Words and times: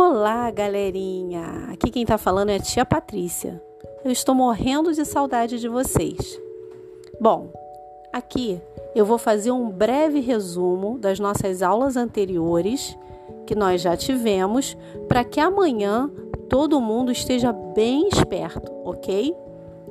Olá, 0.00 0.48
galerinha! 0.52 1.70
Aqui 1.72 1.90
quem 1.90 2.06
tá 2.06 2.16
falando 2.16 2.50
é 2.50 2.54
a 2.54 2.60
tia 2.60 2.86
Patrícia. 2.86 3.60
Eu 4.04 4.12
estou 4.12 4.32
morrendo 4.32 4.94
de 4.94 5.04
saudade 5.04 5.58
de 5.58 5.68
vocês. 5.68 6.40
Bom, 7.20 7.48
aqui 8.12 8.60
eu 8.94 9.04
vou 9.04 9.18
fazer 9.18 9.50
um 9.50 9.68
breve 9.68 10.20
resumo 10.20 11.00
das 11.00 11.18
nossas 11.18 11.62
aulas 11.62 11.96
anteriores 11.96 12.96
que 13.44 13.56
nós 13.56 13.82
já 13.82 13.96
tivemos 13.96 14.76
para 15.08 15.24
que 15.24 15.40
amanhã 15.40 16.08
todo 16.48 16.80
mundo 16.80 17.10
esteja 17.10 17.52
bem 17.52 18.06
esperto, 18.06 18.70
ok? 18.84 19.34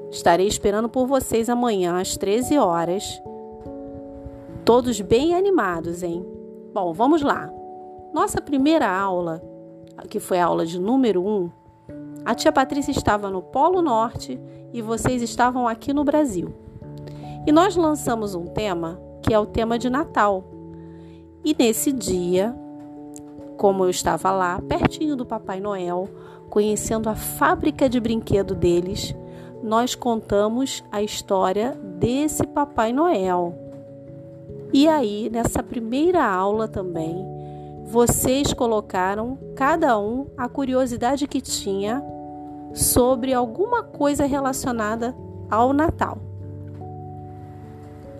Estarei 0.10 0.48
esperando 0.48 0.88
por 0.88 1.05
vocês 1.05 1.50
amanhã 1.50 2.00
às 2.00 2.16
13 2.16 2.58
horas. 2.58 3.21
Todos 4.63 5.02
bem 5.02 5.35
animados, 5.35 6.02
hein? 6.02 6.26
Bom, 6.73 6.94
vamos 6.94 7.21
lá. 7.21 7.52
Nossa 8.13 8.39
primeira 8.41 8.89
aula 8.89 9.47
que 10.04 10.20
foi 10.20 10.40
a 10.40 10.46
aula 10.46 10.66
de 10.66 10.80
número 10.80 11.26
1, 11.26 11.30
um, 11.30 11.50
a 12.26 12.36
tia 12.36 12.52
Patrícia 12.52 12.92
estava 12.92 13.30
no 13.30 13.42
Polo 13.42 13.82
Norte 13.82 14.40
e 14.73 14.82
vocês 14.82 15.22
estavam 15.22 15.68
aqui 15.68 15.94
no 15.94 16.04
Brasil. 16.04 16.54
E 17.46 17.52
nós 17.52 17.76
lançamos 17.76 18.36
um 18.36 18.46
tema 18.46 19.00
que 19.22 19.34
é 19.34 19.40
o 19.40 19.46
tema 19.46 19.80
de 19.80 19.90
Natal. 19.90 20.44
E 21.44 21.56
nesse 21.58 21.92
dia, 21.94 22.54
como 23.56 23.86
eu 23.86 23.90
estava 23.90 24.32
lá, 24.32 24.62
pertinho 24.62 25.16
do 25.16 25.26
Papai 25.26 25.60
Noel, 25.60 26.09
conhecendo 26.50 27.09
a 27.09 27.16
fábrica 27.16 27.90
de 27.90 28.00
brinquedo 28.00 28.54
deles, 28.54 29.16
nós 29.64 29.95
contamos 29.95 30.84
a 30.92 31.02
história 31.02 31.72
desse 32.00 32.45
Papai 32.45 32.94
Noel. 32.94 33.54
E 34.73 34.88
aí, 34.88 35.30
nessa 35.32 35.64
primeira 35.64 36.26
aula 36.26 36.67
também, 36.67 37.26
vocês 37.88 38.52
colocaram 38.52 39.39
cada 39.55 39.97
um 39.97 40.27
a 40.38 40.49
curiosidade 40.49 41.25
que 41.25 41.39
tinha 41.39 42.03
sobre 42.73 43.33
alguma 43.33 43.81
coisa 43.81 44.25
relacionada 44.25 45.16
ao 45.49 45.71
Natal. 45.71 46.17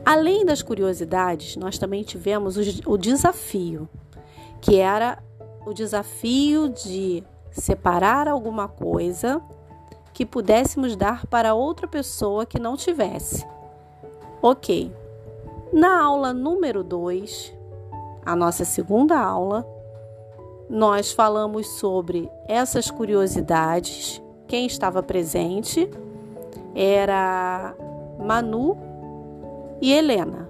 Além 0.06 0.46
das 0.46 0.62
curiosidades, 0.62 1.58
nós 1.58 1.78
também 1.78 2.02
tivemos 2.02 2.56
o 2.86 2.98
desafio, 2.98 3.90
que 4.62 4.78
era 4.78 5.22
o 5.66 5.74
desafio 5.74 6.70
de 6.70 7.22
separar 7.52 8.30
alguma 8.30 8.70
coisa 8.70 9.42
que 10.14 10.26
pudéssemos 10.26 10.96
dar 10.96 11.28
para 11.28 11.54
outra 11.54 11.90
pessoa 11.90 12.46
que 12.46 12.58
não 12.58 12.78
tivesse. 12.78 13.46
Ok. 14.42 14.90
Na 15.74 16.02
aula 16.02 16.32
número 16.32 16.86
2, 16.86 17.57
a 18.28 18.36
nossa 18.36 18.66
segunda 18.66 19.18
aula, 19.18 19.66
nós 20.70 21.14
falamos 21.14 21.66
sobre 21.80 22.30
essas 22.46 22.92
curiosidades. 22.92 24.22
Quem 24.46 24.66
estava 24.66 25.02
presente 25.02 25.90
era 26.76 27.74
Manu 28.20 28.78
e 29.80 29.94
Helena. 29.94 30.50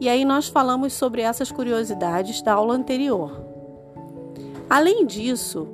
E 0.00 0.08
aí 0.08 0.24
nós 0.24 0.48
falamos 0.48 0.94
sobre 0.94 1.20
essas 1.20 1.52
curiosidades 1.52 2.40
da 2.40 2.54
aula 2.54 2.72
anterior. 2.72 3.38
Além 4.70 5.04
disso, 5.04 5.68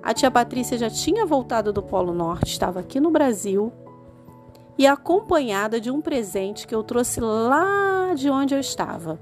a 0.00 0.14
tia 0.14 0.30
Patrícia 0.30 0.78
já 0.78 0.88
tinha 0.88 1.26
voltado 1.26 1.72
do 1.72 1.82
Polo 1.82 2.14
Norte, 2.14 2.52
estava 2.52 2.78
aqui 2.78 3.00
no 3.00 3.10
Brasil 3.10 3.72
e 4.78 4.86
acompanhada 4.86 5.80
de 5.80 5.90
um 5.90 6.00
presente 6.00 6.68
que 6.68 6.74
eu 6.74 6.84
trouxe 6.84 7.18
lá 7.18 8.14
de 8.14 8.30
onde 8.30 8.54
eu 8.54 8.60
estava. 8.60 9.18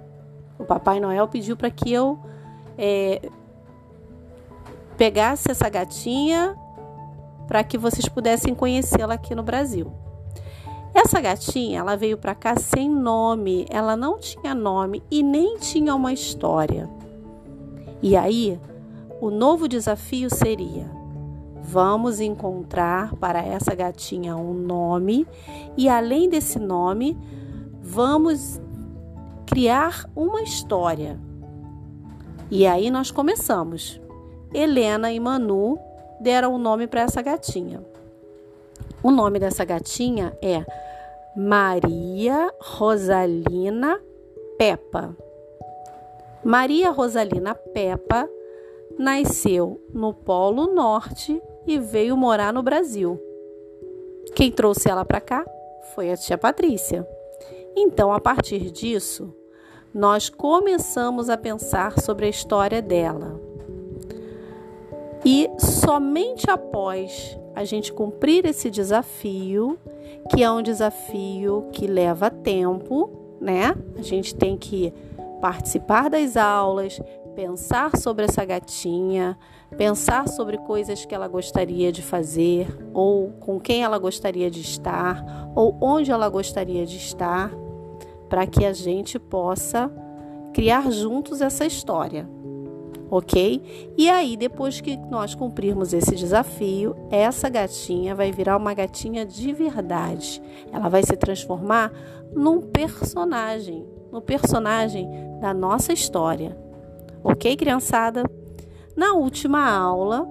O 0.59 0.65
Papai 0.65 1.01
Noel 1.01 1.29
pediu 1.29 1.57
para 1.57 1.71
que 1.71 1.93
eu 1.93 2.19
é, 2.79 3.31
pegasse 4.97 5.51
essa 5.51 5.69
gatinha 5.69 6.57
para 7.47 7.63
que 7.63 7.79
vocês 7.79 8.09
pudessem 8.09 8.55
conhecê-la 8.55 9.15
aqui 9.15 9.35
no 9.35 9.43
Brasil. 9.43 9.93
Essa 10.93 11.21
gatinha, 11.21 11.81
ela 11.81 11.97
veio 11.97 12.17
para 12.17 12.35
cá 12.35 12.57
sem 12.57 12.89
nome, 12.89 13.67
ela 13.69 13.97
não 13.97 14.19
tinha 14.19 14.55
nome 14.55 15.03
e 15.11 15.23
nem 15.23 15.59
tinha 15.59 15.95
uma 15.95 16.13
história. 16.13 16.89
E 18.03 18.17
aí, 18.17 18.59
o 19.21 19.31
novo 19.31 19.69
desafio 19.69 20.35
seria: 20.35 20.91
vamos 21.63 22.19
encontrar 22.19 23.15
para 23.17 23.45
essa 23.45 23.75
gatinha 23.75 24.37
um 24.37 24.55
nome 24.55 25.27
e 25.77 25.89
além 25.89 26.29
desse 26.29 26.59
nome, 26.59 27.17
vamos 27.83 28.61
criar 29.57 30.05
uma 30.15 30.43
história. 30.43 31.19
E 32.51 32.67
aí 32.67 32.91
nós 32.91 33.11
começamos. 33.11 33.99
Helena 34.53 35.11
e 35.11 35.19
Manu 35.19 35.79
deram 36.21 36.53
o 36.53 36.57
um 36.57 36.59
nome 36.59 36.87
para 36.87 37.01
essa 37.01 37.23
gatinha. 37.23 37.83
O 39.03 39.11
nome 39.11 39.39
dessa 39.39 39.65
gatinha 39.65 40.37
é 40.43 40.63
Maria 41.35 42.53
Rosalina 42.61 43.99
Peppa. 44.59 45.17
Maria 46.45 46.91
Rosalina 46.91 47.55
Peppa 47.55 48.29
nasceu 48.99 49.81
no 49.91 50.13
Polo 50.13 50.67
Norte 50.67 51.41
e 51.67 51.79
veio 51.79 52.15
morar 52.15 52.53
no 52.53 52.63
Brasil. 52.63 53.19
Quem 54.35 54.53
trouxe 54.53 54.91
ela 54.91 55.03
para 55.03 55.23
cá 55.23 55.47
foi 55.95 56.13
a 56.13 56.17
tia 56.19 56.37
Patrícia. 56.37 57.09
Então, 57.75 58.13
a 58.13 58.21
partir 58.21 58.71
disso, 58.71 59.35
nós 59.97 60.29
começamos 60.29 61.31
a 61.31 61.39
pensar 61.39 61.99
sobre 61.99 62.27
a 62.27 62.29
história 62.29 62.83
dela. 62.83 63.41
E 65.25 65.49
somente 65.59 66.51
após 66.51 67.39
a 67.55 67.65
gente 67.65 67.91
cumprir 67.95 68.45
esse 68.45 68.71
desafio, 68.71 69.79
que 70.31 70.43
é 70.43 70.51
um 70.51 70.61
desafio 70.61 71.71
que 71.73 71.87
leva 71.87 72.31
tempo, 72.31 73.39
né? 73.41 73.75
A 73.97 74.03
gente 74.03 74.35
tem 74.35 74.59
que 74.59 74.93
participar 75.41 76.11
das 76.11 76.37
aulas, 76.37 77.01
pensar 77.35 77.97
sobre 77.97 78.27
essa 78.27 78.45
gatinha, 78.45 79.39
pensar 79.79 80.29
sobre 80.29 80.59
coisas 80.59 81.07
que 81.07 81.15
ela 81.15 81.27
gostaria 81.27 81.91
de 81.91 82.03
fazer, 82.03 82.69
ou 82.93 83.31
com 83.41 83.59
quem 83.59 83.83
ela 83.83 83.97
gostaria 83.97 84.51
de 84.51 84.61
estar, 84.61 85.25
ou 85.55 85.75
onde 85.81 86.11
ela 86.11 86.29
gostaria 86.29 86.85
de 86.85 86.99
estar 86.99 87.51
para 88.29 88.47
que 88.47 88.65
a 88.65 88.73
gente 88.73 89.19
possa 89.19 89.91
criar 90.53 90.91
juntos 90.91 91.41
essa 91.41 91.67
história, 91.67 92.29
ok? 93.11 93.93
E 93.97 94.09
aí, 94.09 94.37
depois 94.37 94.81
que 94.81 94.97
nós 94.97 95.35
cumprirmos 95.35 95.93
esse 95.93 96.15
desafio, 96.15 96.97
essa 97.11 97.49
gatinha 97.49 98.15
vai 98.15 98.33
virar 98.33 98.57
uma 98.57 98.73
gatinha 98.75 99.27
de 99.27 99.53
verdade. 99.53 100.43
Ela 100.73 100.89
vai 100.89 101.03
se 101.03 101.17
transformar 101.17 101.93
num 102.35 102.61
personagem, 102.61 103.87
no 104.11 104.21
personagem 104.21 105.09
da 105.41 105.53
nossa 105.53 105.93
história, 105.93 106.57
ok, 107.23 107.55
criançada? 107.57 108.25
Na 108.97 109.13
última 109.13 109.69
aula, 109.69 110.27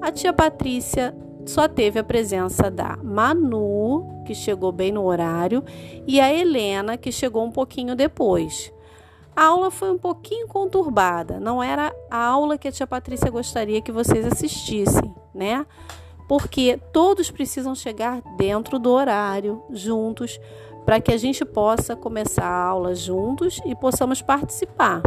a 0.00 0.10
tia 0.10 0.32
Patrícia 0.32 1.14
só 1.46 1.66
teve 1.66 1.98
a 1.98 2.04
presença 2.04 2.70
da 2.70 2.96
Manu, 3.02 4.22
que 4.26 4.34
chegou 4.34 4.70
bem 4.70 4.92
no 4.92 5.04
horário, 5.04 5.64
e 6.06 6.20
a 6.20 6.32
Helena, 6.32 6.96
que 6.96 7.10
chegou 7.10 7.44
um 7.44 7.50
pouquinho 7.50 7.96
depois. 7.96 8.72
A 9.34 9.44
aula 9.44 9.70
foi 9.70 9.90
um 9.90 9.98
pouquinho 9.98 10.48
conturbada, 10.48 11.38
não 11.38 11.62
era 11.62 11.94
a 12.10 12.24
aula 12.24 12.58
que 12.58 12.66
a 12.66 12.72
tia 12.72 12.86
Patrícia 12.86 13.30
gostaria 13.30 13.80
que 13.80 13.92
vocês 13.92 14.26
assistissem, 14.26 15.14
né? 15.32 15.64
Porque 16.28 16.78
todos 16.92 17.30
precisam 17.30 17.74
chegar 17.74 18.20
dentro 18.36 18.78
do 18.78 18.90
horário, 18.90 19.62
juntos, 19.70 20.40
para 20.84 21.00
que 21.00 21.12
a 21.12 21.16
gente 21.16 21.44
possa 21.44 21.94
começar 21.94 22.44
a 22.46 22.64
aula 22.64 22.94
juntos 22.94 23.60
e 23.64 23.74
possamos 23.74 24.20
participar, 24.20 25.02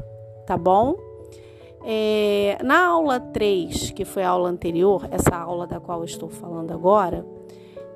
tá 0.47 0.57
bom? 0.57 1.10
É, 1.83 2.57
na 2.63 2.87
aula 2.87 3.19
3, 3.19 3.91
que 3.91 4.05
foi 4.05 4.23
a 4.23 4.29
aula 4.29 4.49
anterior, 4.49 5.07
essa 5.09 5.35
aula 5.35 5.65
da 5.65 5.79
qual 5.79 6.03
estou 6.03 6.29
falando 6.29 6.71
agora, 6.71 7.25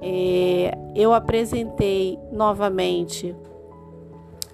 é, 0.01 0.75
eu 0.95 1.13
apresentei 1.13 2.19
novamente 2.31 3.35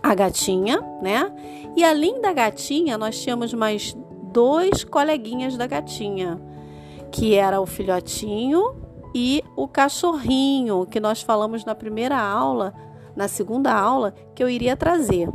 a 0.03 0.13
gatinha, 0.13 0.81
né? 1.01 1.31
E 1.75 1.83
além 1.83 2.19
da 2.19 2.33
gatinha, 2.33 2.97
nós 2.97 3.21
tínhamos 3.21 3.53
mais 3.53 3.95
dois 4.31 4.83
coleguinhas 4.83 5.55
da 5.55 5.67
gatinha, 5.67 6.39
que 7.11 7.35
era 7.35 7.61
o 7.61 7.65
filhotinho 7.65 8.75
e 9.13 9.43
o 9.55 9.67
cachorrinho, 9.67 10.85
que 10.85 10.99
nós 10.99 11.21
falamos 11.21 11.63
na 11.63 11.75
primeira 11.75 12.19
aula, 12.19 12.73
na 13.15 13.27
segunda 13.27 13.73
aula, 13.73 14.13
que 14.33 14.43
eu 14.43 14.49
iria 14.49 14.75
trazer 14.75 15.29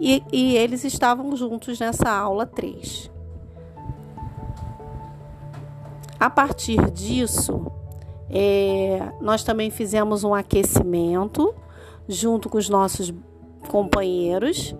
e, 0.00 0.22
e 0.32 0.56
eles 0.56 0.84
estavam 0.84 1.34
juntos 1.36 1.78
nessa 1.78 2.10
aula 2.10 2.46
3. 2.46 3.10
A 6.18 6.30
partir 6.30 6.90
disso, 6.90 7.66
é, 8.30 9.12
nós 9.20 9.44
também 9.44 9.70
fizemos 9.70 10.24
um 10.24 10.34
aquecimento 10.34 11.54
junto 12.08 12.48
com 12.48 12.58
os 12.58 12.68
nossos 12.68 13.12
companheiros 13.68 14.74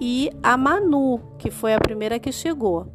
e 0.00 0.30
a 0.42 0.56
Manu, 0.56 1.20
que 1.38 1.50
foi 1.50 1.74
a 1.74 1.80
primeira 1.80 2.18
que 2.18 2.32
chegou. 2.32 2.86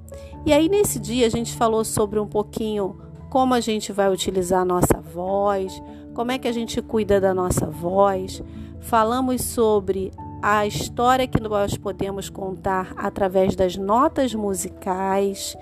E 0.46 0.54
aí 0.54 0.70
nesse 0.70 1.00
dia 1.00 1.26
a 1.26 1.30
gente 1.30 1.56
falou 1.56 1.84
sobre 1.84 2.20
um 2.20 2.28
pouquinho 2.28 3.00
como 3.30 3.54
a 3.54 3.60
gente 3.60 3.94
vai 3.94 4.12
utilizar 4.12 4.62
a 4.62 4.66
nossa 4.66 5.00
voz, 5.00 5.82
como 6.14 6.32
é 6.32 6.38
que 6.38 6.48
a 6.48 6.52
gente 6.52 6.82
cuida 6.82 7.22
da 7.22 7.34
nossa 7.34 7.68
voz. 7.68 8.44
Falamos 8.82 9.42
sobre 9.44 10.12
a 10.42 10.66
história 10.66 11.28
que 11.28 11.40
nós 11.40 11.78
podemos 11.78 12.30
contar 12.30 12.94
através 12.98 13.56
das 13.56 13.76
notas 13.76 14.34
musicais, 14.34 15.56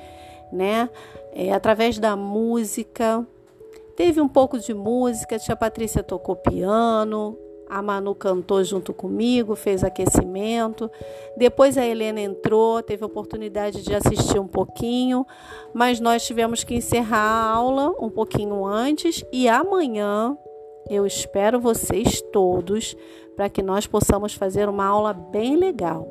né? 0.52 0.90
É, 1.34 1.52
através 1.52 2.00
da 2.00 2.16
música. 2.16 3.26
Teve 3.96 4.22
um 4.22 4.28
pouco 4.28 4.58
de 4.58 4.74
música, 4.74 5.36
a 5.36 5.40
tia 5.40 5.56
Patrícia 5.56 6.02
tocou 6.02 6.36
piano, 6.36 7.38
a 7.70 7.82
Manu 7.82 8.16
cantou 8.16 8.64
junto 8.64 8.94
comigo, 8.94 9.56
fez 9.56 9.84
aquecimento. 9.84 10.90
Depois 11.38 11.78
a 11.78 11.86
Helena 11.86 12.22
entrou, 12.22 12.82
teve 12.82 13.04
a 13.04 13.08
oportunidade 13.08 13.84
de 13.84 13.94
assistir 13.94 14.40
um 14.40 14.48
pouquinho, 14.48 15.26
mas 15.74 16.00
nós 16.00 16.26
tivemos 16.26 16.64
que 16.64 16.74
encerrar 16.76 17.20
a 17.20 17.50
aula 17.52 17.94
um 18.00 18.10
pouquinho 18.10 18.66
antes 18.66 19.24
e 19.32 19.48
amanhã 19.48 20.36
eu 20.90 21.06
espero 21.06 21.60
vocês 21.60 22.20
todos 22.32 22.96
para 23.40 23.48
que 23.48 23.64
nós 23.64 23.88
possamos 23.88 24.34
fazer 24.34 24.68
uma 24.68 24.86
aula 24.86 25.14
bem 25.14 25.56
legal. 25.56 26.06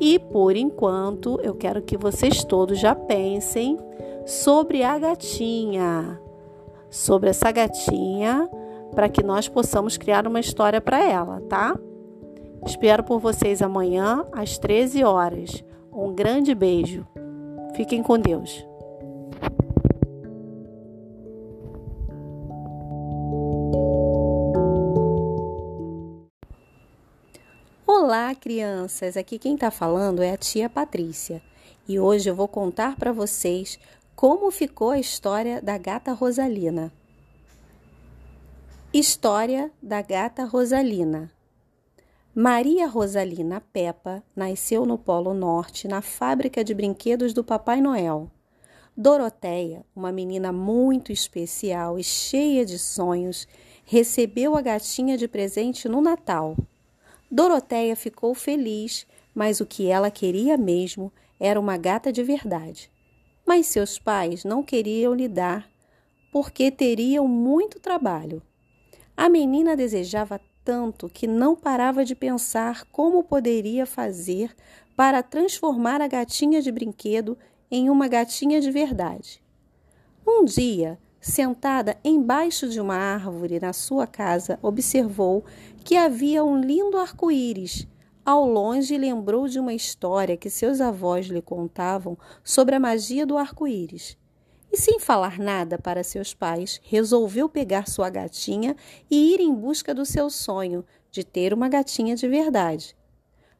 E 0.00 0.18
por 0.18 0.56
enquanto, 0.56 1.38
eu 1.40 1.54
quero 1.54 1.80
que 1.80 1.96
vocês 1.96 2.42
todos 2.42 2.80
já 2.80 2.92
pensem 2.92 3.78
sobre 4.26 4.82
a 4.82 4.98
gatinha, 4.98 6.20
sobre 6.90 7.30
essa 7.30 7.52
gatinha 7.52 8.50
para 8.92 9.08
que 9.08 9.22
nós 9.22 9.46
possamos 9.46 9.96
criar 9.96 10.26
uma 10.26 10.40
história 10.40 10.80
para 10.80 11.00
ela, 11.00 11.40
tá? 11.42 11.78
Espero 12.66 13.04
por 13.04 13.20
vocês 13.20 13.62
amanhã 13.62 14.26
às 14.32 14.58
13 14.58 15.04
horas. 15.04 15.62
Um 15.92 16.12
grande 16.12 16.52
beijo. 16.52 17.06
Fiquem 17.76 18.02
com 18.02 18.18
Deus. 18.18 18.66
Crianças! 28.36 29.16
Aqui 29.16 29.38
quem 29.38 29.54
está 29.54 29.70
falando 29.70 30.22
é 30.22 30.32
a 30.32 30.36
tia 30.36 30.68
Patrícia 30.68 31.42
e 31.88 31.98
hoje 31.98 32.28
eu 32.28 32.34
vou 32.34 32.48
contar 32.48 32.96
para 32.96 33.12
vocês 33.12 33.78
como 34.14 34.50
ficou 34.50 34.90
a 34.90 34.98
história 34.98 35.60
da 35.60 35.78
gata 35.78 36.12
Rosalina. 36.12 36.92
História 38.92 39.70
da 39.82 40.00
gata 40.02 40.44
Rosalina. 40.44 41.30
Maria 42.34 42.86
Rosalina 42.86 43.60
Peppa 43.72 44.22
nasceu 44.34 44.84
no 44.84 44.98
Polo 44.98 45.32
Norte, 45.32 45.88
na 45.88 46.02
fábrica 46.02 46.62
de 46.62 46.74
brinquedos 46.74 47.32
do 47.32 47.42
Papai 47.42 47.80
Noel. 47.80 48.30
Doroteia, 48.96 49.84
uma 49.94 50.10
menina 50.10 50.52
muito 50.52 51.12
especial 51.12 51.98
e 51.98 52.04
cheia 52.04 52.64
de 52.64 52.78
sonhos, 52.78 53.46
recebeu 53.84 54.56
a 54.56 54.62
gatinha 54.62 55.16
de 55.16 55.28
presente 55.28 55.88
no 55.88 56.00
Natal. 56.00 56.56
Doroteia 57.30 57.96
ficou 57.96 58.34
feliz, 58.34 59.06
mas 59.34 59.60
o 59.60 59.66
que 59.66 59.88
ela 59.88 60.10
queria 60.10 60.56
mesmo 60.56 61.12
era 61.38 61.58
uma 61.58 61.76
gata 61.76 62.12
de 62.12 62.22
verdade. 62.22 62.90
Mas 63.46 63.66
seus 63.66 63.98
pais 63.98 64.44
não 64.44 64.62
queriam 64.62 65.14
lhe 65.14 65.28
dar 65.28 65.68
porque 66.32 66.70
teriam 66.70 67.26
muito 67.26 67.80
trabalho. 67.80 68.42
A 69.16 69.28
menina 69.28 69.76
desejava 69.76 70.40
tanto 70.64 71.08
que 71.08 71.26
não 71.26 71.54
parava 71.54 72.04
de 72.04 72.14
pensar 72.14 72.84
como 72.92 73.22
poderia 73.22 73.86
fazer 73.86 74.54
para 74.96 75.22
transformar 75.22 76.00
a 76.00 76.08
gatinha 76.08 76.60
de 76.60 76.72
brinquedo 76.72 77.38
em 77.70 77.88
uma 77.88 78.08
gatinha 78.08 78.60
de 78.60 78.70
verdade. 78.70 79.42
Um 80.26 80.44
dia, 80.44 80.98
sentada 81.20 81.96
embaixo 82.04 82.68
de 82.68 82.80
uma 82.80 82.96
árvore 82.96 83.60
na 83.60 83.72
sua 83.72 84.06
casa, 84.06 84.58
observou 84.60 85.44
que 85.86 85.96
havia 85.96 86.42
um 86.42 86.60
lindo 86.60 86.98
arco-íris. 86.98 87.86
Ao 88.24 88.44
longe, 88.44 88.98
lembrou 88.98 89.46
de 89.46 89.60
uma 89.60 89.72
história 89.72 90.36
que 90.36 90.50
seus 90.50 90.80
avós 90.80 91.26
lhe 91.26 91.40
contavam 91.40 92.18
sobre 92.42 92.74
a 92.74 92.80
magia 92.80 93.24
do 93.24 93.38
arco-íris 93.38 94.18
e, 94.72 94.76
sem 94.76 94.98
falar 94.98 95.38
nada 95.38 95.78
para 95.78 96.02
seus 96.02 96.34
pais, 96.34 96.80
resolveu 96.82 97.48
pegar 97.48 97.86
sua 97.86 98.10
gatinha 98.10 98.74
e 99.08 99.32
ir 99.32 99.40
em 99.40 99.54
busca 99.54 99.94
do 99.94 100.04
seu 100.04 100.28
sonho 100.28 100.84
de 101.08 101.22
ter 101.22 101.54
uma 101.54 101.68
gatinha 101.68 102.16
de 102.16 102.26
verdade. 102.26 102.96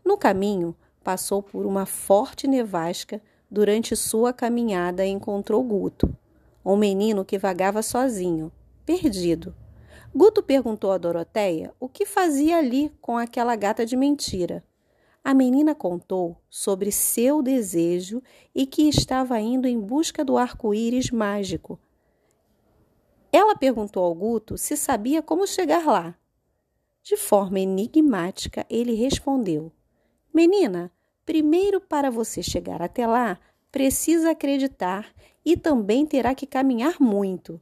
No 0.05 0.19
caminho, 0.19 0.75
passou 1.05 1.41
por 1.41 1.65
uma 1.65 1.87
forte 1.87 2.49
nevasca. 2.49 3.23
Durante 3.49 3.95
sua 3.95 4.33
caminhada, 4.33 5.07
encontrou 5.07 5.63
Guto, 5.63 6.13
um 6.65 6.75
menino 6.77 7.25
que 7.25 7.39
vagava 7.39 7.83
sozinho, 7.83 8.51
perdido. 8.85 9.55
Guto 10.17 10.43
perguntou 10.43 10.93
a 10.93 10.97
Doroteia 10.97 11.75
o 11.79 11.91
que 11.91 12.07
fazia 12.07 12.57
ali 12.57 12.91
com 13.03 13.19
aquela 13.19 13.55
gata 13.55 13.85
de 13.85 13.95
mentira. 13.95 14.65
A 15.23 15.35
menina 15.35 15.75
contou 15.75 16.39
sobre 16.49 16.91
seu 16.91 17.43
desejo 17.43 18.23
e 18.55 18.65
que 18.65 18.89
estava 18.89 19.39
indo 19.39 19.69
em 19.69 19.79
busca 19.79 20.25
do 20.25 20.39
arco-íris 20.39 21.11
mágico. 21.11 21.79
Ela 23.31 23.55
perguntou 23.55 24.03
ao 24.03 24.15
Guto 24.15 24.57
se 24.57 24.75
sabia 24.75 25.21
como 25.21 25.47
chegar 25.47 25.85
lá. 25.85 26.15
De 27.03 27.19
forma 27.19 27.61
enigmática, 27.61 28.65
ele 28.71 28.95
respondeu: 28.95 29.71
Menina, 30.33 30.91
primeiro 31.27 31.79
para 31.79 32.11
você 32.11 32.43
chegar 32.43 32.81
até 32.81 33.07
lá, 33.07 33.39
precisa 33.71 34.31
acreditar 34.31 35.15
e 35.45 35.59
também 35.59 36.07
terá 36.07 36.35
que 36.35 36.47
caminhar 36.47 36.97
muito. 36.99 37.61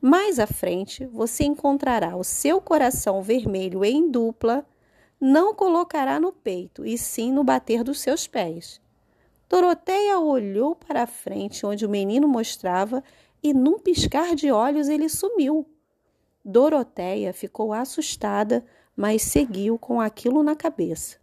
Mais 0.00 0.38
à 0.38 0.46
frente, 0.46 1.06
você 1.06 1.44
encontrará 1.44 2.16
o 2.16 2.22
seu 2.22 2.60
coração 2.60 3.22
vermelho 3.22 3.84
em 3.84 4.10
dupla 4.10 4.64
não 5.20 5.52
colocará 5.52 6.20
no 6.20 6.32
peito, 6.32 6.86
e 6.86 6.96
sim 6.96 7.32
no 7.32 7.42
bater 7.42 7.82
dos 7.82 7.98
seus 8.00 8.28
pés. 8.28 8.80
Doroteia 9.48 10.20
olhou 10.20 10.76
para 10.76 11.02
a 11.02 11.06
frente 11.06 11.66
onde 11.66 11.84
o 11.84 11.88
menino 11.88 12.28
mostrava 12.28 13.02
e, 13.42 13.52
num 13.52 13.78
piscar 13.78 14.34
de 14.34 14.52
olhos, 14.52 14.88
ele 14.88 15.08
sumiu. 15.08 15.66
Doroteia 16.44 17.32
ficou 17.32 17.72
assustada, 17.72 18.64
mas 18.94 19.22
seguiu 19.22 19.78
com 19.78 20.00
aquilo 20.00 20.42
na 20.42 20.54
cabeça. 20.54 21.18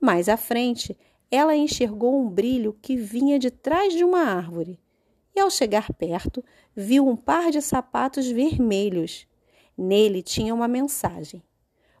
Mais 0.00 0.28
à 0.28 0.36
frente, 0.36 0.96
ela 1.30 1.56
enxergou 1.56 2.20
um 2.20 2.28
brilho 2.28 2.76
que 2.80 2.96
vinha 2.96 3.38
de 3.38 3.50
trás 3.50 3.92
de 3.94 4.04
uma 4.04 4.20
árvore. 4.20 4.78
E 5.34 5.40
ao 5.40 5.50
chegar 5.50 5.92
perto, 5.94 6.44
viu 6.74 7.06
um 7.06 7.16
par 7.16 7.50
de 7.50 7.62
sapatos 7.62 8.26
vermelhos. 8.26 9.26
Nele 9.76 10.22
tinha 10.22 10.54
uma 10.54 10.68
mensagem: 10.68 11.42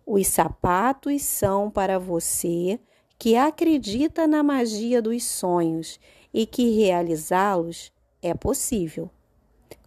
os 0.06 0.26
sapatos 0.26 1.22
são 1.22 1.70
para 1.70 1.98
você 1.98 2.78
que 3.18 3.36
acredita 3.36 4.26
na 4.26 4.42
magia 4.42 5.00
dos 5.00 5.24
sonhos 5.24 5.98
e 6.34 6.44
que 6.44 6.70
realizá-los 6.70 7.92
é 8.20 8.34
possível. 8.34 9.10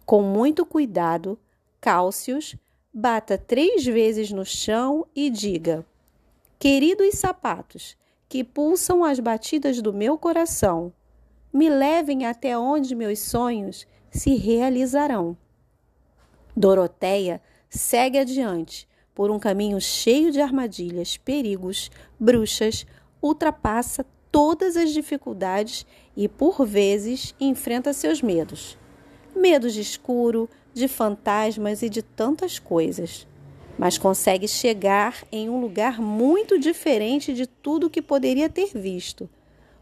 Com 0.04 0.22
muito 0.22 0.64
cuidado, 0.64 1.38
cálcios, 1.80 2.56
bata 2.92 3.36
três 3.36 3.84
vezes 3.84 4.32
no 4.32 4.44
chão 4.44 5.06
e 5.14 5.28
diga: 5.28 5.84
Queridos 6.58 7.18
sapatos, 7.18 7.96
que 8.28 8.42
pulsam 8.42 9.04
as 9.04 9.20
batidas 9.20 9.82
do 9.82 9.92
meu 9.92 10.16
coração, 10.16 10.92
me 11.52 11.68
levem 11.68 12.26
até 12.26 12.56
onde 12.56 12.94
meus 12.94 13.18
sonhos 13.20 13.86
se 14.10 14.34
realizarão. 14.34 15.36
Doroteia 16.56 17.40
segue 17.68 18.18
adiante 18.18 18.88
por 19.14 19.30
um 19.30 19.38
caminho 19.38 19.80
cheio 19.80 20.30
de 20.30 20.40
armadilhas, 20.40 21.16
perigos, 21.16 21.90
bruxas, 22.20 22.86
ultrapassa 23.22 24.04
todas 24.30 24.76
as 24.76 24.90
dificuldades 24.92 25.86
e, 26.14 26.28
por 26.28 26.66
vezes, 26.66 27.34
enfrenta 27.40 27.94
seus 27.94 28.20
medos. 28.20 28.76
Medos 29.34 29.72
de 29.72 29.80
escuro, 29.80 30.48
de 30.74 30.88
fantasmas 30.88 31.82
e 31.82 31.88
de 31.88 32.02
tantas 32.02 32.58
coisas. 32.58 33.26
Mas 33.78 33.96
consegue 33.96 34.46
chegar 34.46 35.24
em 35.32 35.48
um 35.48 35.58
lugar 35.60 36.00
muito 36.00 36.58
diferente 36.58 37.32
de 37.32 37.46
tudo 37.46 37.88
que 37.88 38.02
poderia 38.02 38.48
ter 38.50 38.68
visto. 38.74 39.28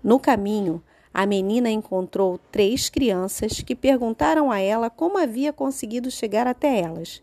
No 0.03 0.21
caminho, 0.21 0.81
a 1.15 1.25
menina 1.27 1.71
encontrou 1.71 2.41
três 2.51 2.91
crianças 2.91 3.61
que 3.61 3.77
perguntaram 3.77 4.51
a 4.51 4.59
ela 4.59 4.91
como 4.91 5.17
havia 5.17 5.53
conseguido 5.53 6.11
chegar 6.11 6.45
até 6.45 6.81
elas. 6.81 7.23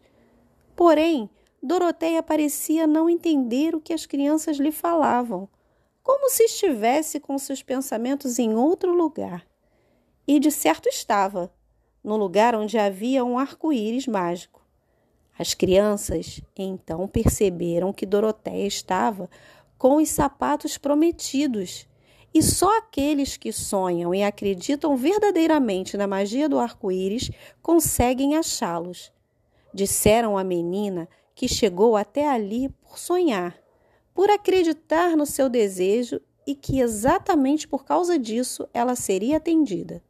Porém, 0.78 1.30
Doroteia 1.62 2.24
parecia 2.24 2.88
não 2.88 3.10
entender 3.10 3.76
o 3.76 3.82
que 3.82 3.94
as 3.94 4.06
crianças 4.06 4.56
lhe 4.56 4.72
falavam, 4.72 5.46
como 6.02 6.30
se 6.30 6.44
estivesse 6.44 7.20
com 7.20 7.38
seus 7.38 7.62
pensamentos 7.62 8.40
em 8.40 8.56
outro 8.56 8.94
lugar. 8.96 9.46
E 10.26 10.40
de 10.40 10.52
certo 10.52 10.88
estava, 10.88 11.54
no 12.02 12.16
lugar 12.16 12.56
onde 12.56 12.78
havia 12.78 13.26
um 13.26 13.38
arco-íris 13.38 14.08
mágico. 14.08 14.66
As 15.38 15.54
crianças 15.54 16.42
então 16.58 17.10
perceberam 17.10 17.92
que 17.92 18.06
Doroteia 18.06 18.66
estava 18.66 19.30
com 19.78 19.98
os 19.98 20.08
sapatos 20.08 20.78
prometidos 20.78 21.88
E 22.34 22.42
só 22.42 22.78
aqueles 22.78 23.36
que 23.36 23.52
sonham 23.52 24.16
e 24.16 24.24
acreditam 24.24 24.96
verdadeiramente 24.96 25.98
na 25.98 26.08
magia 26.08 26.48
do 26.48 26.60
arco-íris 26.60 27.30
conseguem 27.62 28.38
achá-los. 28.38 29.12
Disseram 29.74 30.38
à 30.38 30.44
menina 30.44 31.10
que 31.36 31.48
chegou 31.48 31.98
até 31.98 32.28
ali 32.28 32.70
por 32.70 32.98
sonhar, 32.98 33.58
por 34.14 34.30
acreditar 34.30 35.18
no 35.18 35.26
seu 35.26 35.50
desejo 35.50 36.22
e 36.48 36.56
que 36.56 36.80
exatamente 36.80 37.68
por 37.68 37.84
causa 37.84 38.18
disso 38.18 38.68
ela 38.74 38.96
seria 38.96 39.38
atendida. 39.38 40.02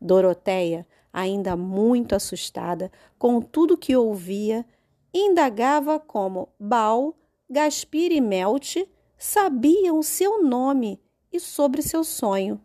Doroteia, 0.00 0.86
ainda 1.12 1.54
muito 1.54 2.14
assustada 2.14 2.90
com 3.18 3.40
tudo 3.40 3.76
que 3.76 3.94
ouvia, 3.94 4.64
indagava 5.12 6.00
como 6.00 6.48
Baal, 6.58 7.14
Gaspir 7.48 8.10
e 8.10 8.20
Melte 8.20 8.88
sabiam 9.18 10.02
seu 10.02 10.42
nome 10.42 10.98
e 11.32 11.40
sobre 11.40 11.82
seu 11.82 12.04
sonho. 12.04 12.60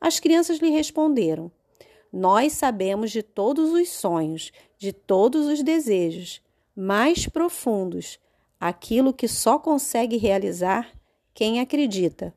As 0.00 0.18
crianças 0.18 0.58
lhe 0.58 0.70
responderam: 0.70 1.50
Nós 2.12 2.52
sabemos 2.54 3.10
de 3.10 3.22
todos 3.22 3.72
os 3.72 3.88
sonhos, 3.90 4.52
de 4.78 4.92
todos 4.92 5.46
os 5.46 5.62
desejos 5.62 6.40
mais 6.74 7.26
profundos, 7.26 8.20
aquilo 8.60 9.12
que 9.12 9.26
só 9.26 9.58
consegue 9.58 10.16
realizar 10.16 10.92
quem 11.34 11.58
acredita. 11.58 12.32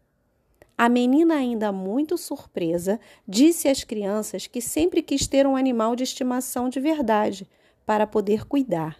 A 0.75 0.89
menina, 0.89 1.35
ainda 1.35 1.71
muito 1.71 2.17
surpresa, 2.17 2.99
disse 3.27 3.67
às 3.67 3.83
crianças 3.83 4.47
que 4.47 4.59
sempre 4.59 5.03
quis 5.03 5.27
ter 5.27 5.45
um 5.45 5.55
animal 5.55 5.95
de 5.95 6.03
estimação 6.03 6.69
de 6.69 6.79
verdade 6.79 7.47
para 7.85 8.07
poder 8.07 8.45
cuidar 8.45 8.99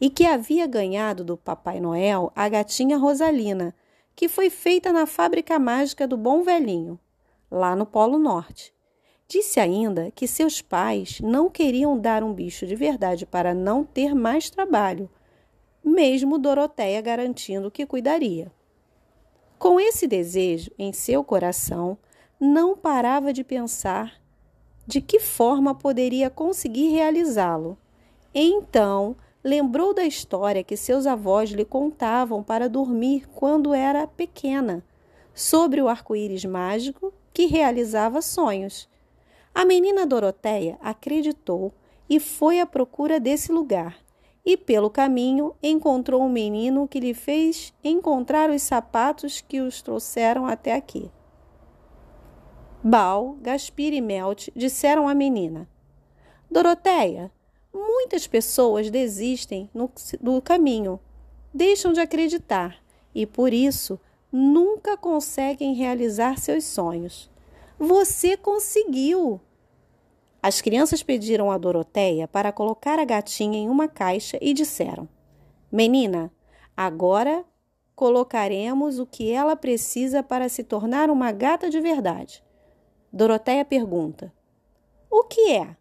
e 0.00 0.08
que 0.08 0.24
havia 0.24 0.68
ganhado 0.68 1.24
do 1.24 1.36
Papai 1.36 1.80
Noel 1.80 2.30
a 2.36 2.48
gatinha 2.48 2.96
Rosalina, 2.96 3.74
que 4.16 4.28
foi 4.28 4.48
feita 4.48 4.90
na 4.90 5.04
fábrica 5.04 5.58
mágica 5.58 6.08
do 6.08 6.16
Bom 6.16 6.42
Velhinho, 6.42 6.98
lá 7.50 7.76
no 7.76 7.84
Polo 7.84 8.18
Norte. 8.18 8.74
Disse 9.28 9.60
ainda 9.60 10.10
que 10.12 10.26
seus 10.26 10.62
pais 10.62 11.20
não 11.20 11.50
queriam 11.50 11.98
dar 11.98 12.24
um 12.24 12.32
bicho 12.32 12.66
de 12.66 12.74
verdade 12.74 13.26
para 13.26 13.52
não 13.52 13.84
ter 13.84 14.14
mais 14.14 14.48
trabalho, 14.48 15.10
mesmo 15.84 16.38
Doroteia 16.38 17.00
garantindo 17.02 17.70
que 17.70 17.84
cuidaria. 17.84 18.50
Com 19.58 19.78
esse 19.78 20.06
desejo 20.06 20.70
em 20.78 20.92
seu 20.92 21.22
coração, 21.22 21.98
não 22.40 22.76
parava 22.76 23.32
de 23.32 23.44
pensar 23.44 24.20
de 24.86 25.00
que 25.00 25.20
forma 25.20 25.74
poderia 25.74 26.30
conseguir 26.30 26.88
realizá-lo. 26.88 27.76
Então, 28.34 29.16
lembrou 29.46 29.94
da 29.94 30.04
história 30.04 30.64
que 30.64 30.76
seus 30.76 31.06
avós 31.06 31.50
lhe 31.50 31.64
contavam 31.64 32.42
para 32.42 32.68
dormir 32.68 33.28
quando 33.28 33.72
era 33.72 34.04
pequena, 34.04 34.84
sobre 35.32 35.80
o 35.80 35.86
arco-íris 35.86 36.44
mágico 36.44 37.14
que 37.32 37.46
realizava 37.46 38.20
sonhos. 38.20 38.88
A 39.54 39.64
menina 39.64 40.04
Doroteia 40.04 40.76
acreditou 40.80 41.72
e 42.10 42.18
foi 42.18 42.58
à 42.58 42.66
procura 42.66 43.20
desse 43.20 43.52
lugar. 43.52 43.96
E 44.44 44.56
pelo 44.56 44.90
caminho 44.90 45.54
encontrou 45.62 46.22
um 46.22 46.28
menino 46.28 46.88
que 46.88 46.98
lhe 46.98 47.14
fez 47.14 47.72
encontrar 47.84 48.50
os 48.50 48.62
sapatos 48.62 49.40
que 49.40 49.60
os 49.60 49.80
trouxeram 49.80 50.46
até 50.46 50.74
aqui. 50.74 51.08
Bal, 52.82 53.36
Gaspir 53.40 53.92
e 53.92 54.00
Melt 54.00 54.48
disseram 54.56 55.08
à 55.08 55.14
menina: 55.14 55.68
Doroteia, 56.50 57.30
Muitas 57.76 58.26
pessoas 58.26 58.90
desistem 58.90 59.68
no, 59.74 59.92
no 60.22 60.40
caminho, 60.40 60.98
deixam 61.52 61.92
de 61.92 62.00
acreditar 62.00 62.82
e, 63.14 63.26
por 63.26 63.52
isso, 63.52 64.00
nunca 64.32 64.96
conseguem 64.96 65.74
realizar 65.74 66.38
seus 66.38 66.64
sonhos. 66.64 67.30
Você 67.78 68.34
conseguiu! 68.34 69.38
As 70.42 70.62
crianças 70.62 71.02
pediram 71.02 71.50
a 71.50 71.58
Doroteia 71.58 72.26
para 72.26 72.50
colocar 72.50 72.98
a 72.98 73.04
gatinha 73.04 73.58
em 73.58 73.68
uma 73.68 73.88
caixa 73.88 74.38
e 74.40 74.54
disseram: 74.54 75.06
Menina, 75.70 76.32
agora 76.74 77.44
colocaremos 77.94 78.98
o 78.98 79.04
que 79.04 79.30
ela 79.30 79.54
precisa 79.54 80.22
para 80.22 80.48
se 80.48 80.64
tornar 80.64 81.10
uma 81.10 81.30
gata 81.30 81.68
de 81.68 81.78
verdade. 81.78 82.42
Doroteia 83.12 83.66
pergunta: 83.66 84.32
O 85.10 85.24
que 85.24 85.52
é? 85.52 85.76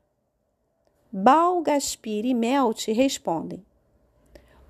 Bal, 1.18 1.62
Gaspir 1.62 2.26
e 2.26 2.34
Melt 2.34 2.88
respondem: 2.88 3.66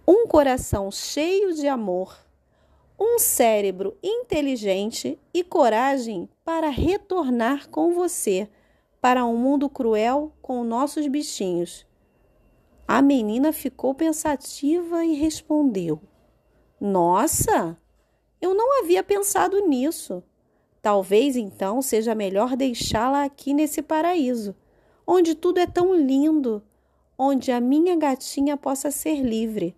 um 0.07 0.27
coração 0.27 0.91
cheio 0.91 1.55
de 1.55 1.67
amor, 1.67 2.15
um 2.99 3.17
cérebro 3.17 3.97
inteligente 4.03 5.17
e 5.33 5.43
coragem 5.43 6.29
para 6.43 6.69
retornar 6.69 7.67
com 7.69 7.95
você 7.95 8.47
para 9.01 9.25
um 9.25 9.35
mundo 9.35 9.67
cruel 9.67 10.31
com 10.39 10.63
nossos 10.63 11.07
bichinhos. 11.07 11.83
A 12.87 13.01
menina 13.01 13.51
ficou 13.51 13.95
pensativa 13.95 15.03
e 15.03 15.15
respondeu: 15.15 15.99
Nossa, 16.79 17.75
eu 18.39 18.53
não 18.53 18.83
havia 18.83 19.01
pensado 19.01 19.65
nisso. 19.67 20.21
Talvez 20.79 21.35
então 21.35 21.81
seja 21.81 22.13
melhor 22.13 22.55
deixá-la 22.55 23.23
aqui 23.23 23.51
nesse 23.51 23.81
paraíso 23.81 24.55
onde 25.07 25.35
tudo 25.35 25.59
é 25.59 25.67
tão 25.67 25.95
lindo, 25.95 26.63
onde 27.17 27.51
a 27.51 27.59
minha 27.59 27.95
gatinha 27.95 28.57
possa 28.57 28.91
ser 28.91 29.21
livre. 29.21 29.75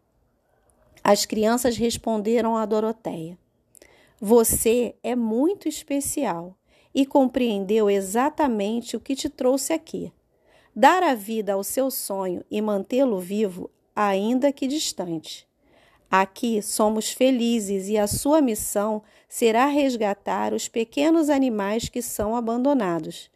As 1.04 1.26
crianças 1.26 1.78
responderam 1.78 2.58
a 2.58 2.66
Doroteia: 2.66 3.38
Você 4.20 4.96
é 5.04 5.16
muito 5.16 5.68
especial 5.68 6.56
e 6.94 7.06
compreendeu 7.06 7.90
exatamente 7.90 8.96
o 8.96 9.00
que 9.00 9.16
te 9.16 9.30
trouxe 9.30 9.74
aqui. 9.74 10.12
Dar 10.76 11.04
a 11.04 11.16
vida 11.16 11.54
ao 11.54 11.64
seu 11.64 11.90
sonho 11.90 12.44
e 12.52 12.62
mantê-lo 12.62 13.20
vivo, 13.20 13.70
ainda 13.96 14.52
que 14.52 14.68
distante. 14.68 15.48
Aqui 16.10 16.62
somos 16.62 17.12
felizes 17.12 17.90
e 17.90 17.98
a 17.98 18.08
sua 18.08 18.42
missão 18.42 19.04
será 19.28 19.66
resgatar 19.66 20.54
os 20.54 20.68
pequenos 20.68 21.30
animais 21.30 21.90
que 21.90 22.02
são 22.02 22.36
abandonados. 22.36 23.30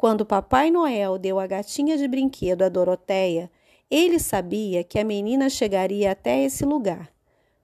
Quando 0.00 0.24
Papai 0.24 0.70
Noel 0.70 1.18
deu 1.18 1.38
a 1.38 1.46
gatinha 1.46 1.98
de 1.98 2.08
brinquedo 2.08 2.62
a 2.62 2.70
Doroteia, 2.70 3.50
ele 3.90 4.18
sabia 4.18 4.82
que 4.82 4.98
a 4.98 5.04
menina 5.04 5.50
chegaria 5.50 6.12
até 6.12 6.42
esse 6.42 6.64
lugar, 6.64 7.12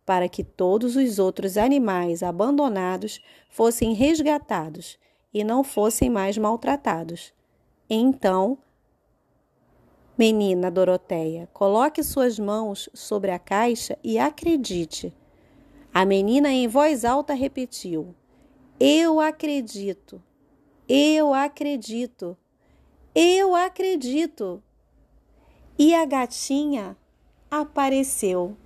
para 0.05 0.29
que 0.29 0.45
todos 0.45 0.97
os 0.97 1.19
outros 1.19 1.57
animais 1.57 2.23
abandonados 2.23 3.23
fossem 3.49 3.95
resgatados 3.95 4.99
e 5.33 5.43
não 5.43 5.65
fossem 5.65 6.11
mais 6.11 6.37
maltratados. 6.37 7.33
Então, 7.89 8.59
menina 10.19 10.71
Doroteia, 10.71 11.49
coloque 11.55 12.03
suas 12.03 12.39
mãos 12.39 12.87
sobre 12.93 13.31
a 13.31 13.39
caixa 13.39 13.99
e 14.05 14.19
acredite. 14.19 15.11
A 15.91 16.05
menina 16.05 16.53
em 16.53 16.69
voz 16.69 17.03
alta 17.03 17.33
repetiu: 17.33 18.15
Eu 18.79 19.21
acredito. 19.21 20.23
Eu 20.89 21.35
acredito. 21.35 22.37
Eu 23.15 23.55
acredito. 23.57 24.63
E 25.79 25.95
a 25.95 26.05
gatinha 26.05 26.97
apareceu. 27.51 28.57